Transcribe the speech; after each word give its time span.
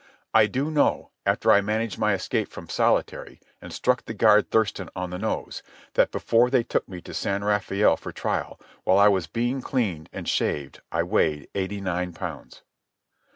I 0.33 0.47
do 0.47 0.71
know, 0.71 1.11
after 1.27 1.51
I 1.51 1.61
managed 1.61 1.99
my 1.99 2.15
escape 2.15 2.49
from 2.49 2.69
solitary 2.69 3.39
and 3.61 3.71
struck 3.71 4.05
the 4.05 4.15
guard 4.15 4.49
Thurston 4.49 4.89
on 4.95 5.11
the 5.11 5.19
nose, 5.19 5.61
that 5.93 6.09
before 6.11 6.49
they 6.49 6.63
took 6.63 6.89
me 6.89 7.01
to 7.01 7.13
San 7.13 7.43
Rafael 7.43 7.95
for 7.97 8.11
trial, 8.11 8.59
while 8.83 8.97
I 8.97 9.09
was 9.09 9.27
being 9.27 9.61
cleaned 9.61 10.09
and 10.11 10.27
shaved 10.27 10.81
I 10.91 11.03
weighed 11.03 11.49
eighty 11.53 11.81
nine 11.81 12.13
pounds. 12.13 12.63